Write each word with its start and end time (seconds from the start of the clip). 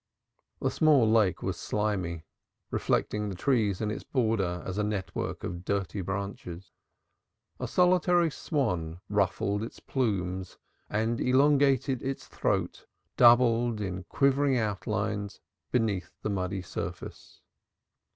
The 0.59 0.71
small 0.71 1.07
lake 1.07 1.43
was 1.43 1.57
slimy, 1.57 2.25
reflecting 2.71 3.29
the 3.29 3.35
trees 3.35 3.83
on 3.83 3.91
its 3.91 4.03
borders 4.03 4.63
as 4.65 4.79
a 4.79 4.83
network 4.83 5.43
of 5.43 5.63
dirty 5.63 6.01
branches. 6.01 6.71
A 7.59 7.67
solitary 7.67 8.31
swan 8.31 8.99
ruffled 9.09 9.61
its 9.61 9.79
plumes 9.79 10.57
and 10.89 11.21
elongated 11.21 12.01
its 12.01 12.25
throat, 12.25 12.87
doubled 13.15 13.79
in 13.79 14.03
quivering 14.05 14.57
outlines 14.57 15.39
beneath 15.71 16.09
the 16.23 16.31
muddy 16.31 16.63
surface. 16.63 17.41